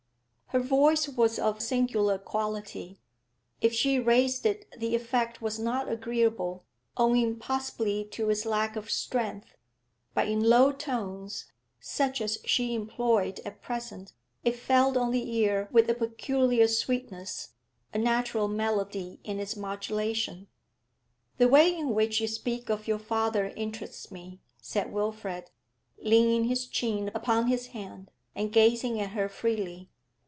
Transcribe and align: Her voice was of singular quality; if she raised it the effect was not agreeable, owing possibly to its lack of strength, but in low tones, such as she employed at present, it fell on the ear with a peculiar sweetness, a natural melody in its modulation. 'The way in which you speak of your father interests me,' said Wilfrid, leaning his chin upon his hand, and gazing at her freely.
Her 0.51 0.59
voice 0.59 1.07
was 1.07 1.39
of 1.39 1.61
singular 1.61 2.17
quality; 2.17 2.99
if 3.61 3.71
she 3.73 3.99
raised 3.99 4.45
it 4.45 4.65
the 4.77 4.97
effect 4.97 5.41
was 5.41 5.57
not 5.57 5.89
agreeable, 5.89 6.65
owing 6.97 7.37
possibly 7.37 8.03
to 8.11 8.29
its 8.29 8.45
lack 8.45 8.75
of 8.75 8.91
strength, 8.91 9.55
but 10.13 10.27
in 10.27 10.43
low 10.43 10.73
tones, 10.73 11.45
such 11.79 12.19
as 12.19 12.37
she 12.43 12.75
employed 12.75 13.39
at 13.45 13.61
present, 13.61 14.11
it 14.43 14.57
fell 14.59 14.97
on 14.97 15.11
the 15.11 15.31
ear 15.35 15.69
with 15.71 15.89
a 15.89 15.93
peculiar 15.95 16.67
sweetness, 16.67 17.51
a 17.93 17.97
natural 17.97 18.49
melody 18.49 19.21
in 19.23 19.39
its 19.39 19.55
modulation. 19.55 20.47
'The 21.37 21.47
way 21.47 21.73
in 21.73 21.91
which 21.95 22.19
you 22.19 22.27
speak 22.27 22.69
of 22.69 22.89
your 22.89 22.99
father 22.99 23.53
interests 23.55 24.11
me,' 24.11 24.41
said 24.57 24.91
Wilfrid, 24.91 25.49
leaning 25.99 26.49
his 26.49 26.67
chin 26.67 27.09
upon 27.15 27.47
his 27.47 27.67
hand, 27.67 28.11
and 28.35 28.51
gazing 28.51 28.99
at 28.99 29.11
her 29.11 29.29
freely. 29.29 29.87